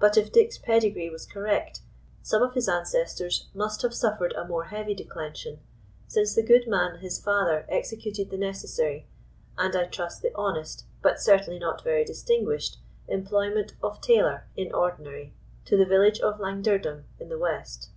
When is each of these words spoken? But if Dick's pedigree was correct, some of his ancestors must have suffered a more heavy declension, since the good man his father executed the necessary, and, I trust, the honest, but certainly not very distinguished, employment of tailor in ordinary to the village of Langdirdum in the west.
But 0.00 0.16
if 0.16 0.32
Dick's 0.32 0.58
pedigree 0.58 1.10
was 1.10 1.26
correct, 1.26 1.80
some 2.24 2.42
of 2.42 2.54
his 2.54 2.68
ancestors 2.68 3.46
must 3.54 3.82
have 3.82 3.94
suffered 3.94 4.32
a 4.32 4.44
more 4.44 4.64
heavy 4.64 4.94
declension, 4.94 5.60
since 6.08 6.34
the 6.34 6.42
good 6.42 6.66
man 6.66 6.98
his 6.98 7.20
father 7.22 7.64
executed 7.68 8.30
the 8.30 8.36
necessary, 8.36 9.06
and, 9.56 9.76
I 9.76 9.84
trust, 9.84 10.22
the 10.22 10.34
honest, 10.34 10.86
but 11.02 11.20
certainly 11.20 11.60
not 11.60 11.84
very 11.84 12.04
distinguished, 12.04 12.78
employment 13.06 13.74
of 13.80 14.00
tailor 14.00 14.42
in 14.56 14.72
ordinary 14.74 15.34
to 15.66 15.76
the 15.76 15.86
village 15.86 16.18
of 16.18 16.40
Langdirdum 16.40 17.04
in 17.20 17.28
the 17.28 17.38
west. 17.38 17.90